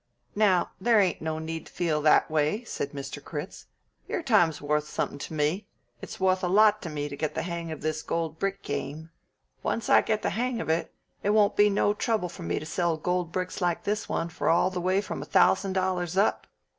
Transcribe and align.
"Now, 0.35 0.71
there 0.81 0.99
ain't 0.99 1.21
no 1.21 1.37
need 1.37 1.67
to 1.67 1.71
feel 1.71 2.01
that 2.01 2.31
way," 2.31 2.63
said 2.63 2.89
Mr. 2.91 3.23
Critz. 3.23 3.67
"Your 4.07 4.23
time's 4.23 4.59
wuth 4.59 4.89
somethin' 4.89 5.19
to 5.19 5.33
me 5.35 5.67
it's 6.01 6.19
wuth 6.19 6.43
a 6.43 6.47
lot 6.47 6.81
to 6.81 6.89
me 6.89 7.07
to 7.07 7.15
get 7.15 7.35
the 7.35 7.43
hang 7.43 7.71
of 7.71 7.81
this 7.81 8.01
gold 8.01 8.39
brick 8.39 8.63
game. 8.63 9.11
Once 9.61 9.89
I 9.89 10.01
get 10.01 10.23
the 10.23 10.31
hang 10.31 10.59
of 10.59 10.69
it, 10.69 10.91
it 11.21 11.29
won't 11.37 11.55
be 11.55 11.69
no 11.69 11.93
trouble 11.93 12.29
for 12.29 12.41
me 12.41 12.57
to 12.57 12.65
sell 12.65 12.97
gold 12.97 13.31
bricks 13.31 13.61
like 13.61 13.83
this 13.83 14.09
one 14.09 14.29
for 14.29 14.49
all 14.49 14.71
the 14.71 14.81
way 14.81 15.01
from 15.01 15.21
a 15.21 15.23
thousand 15.25 15.73
dollars 15.73 16.17
up. 16.17 16.47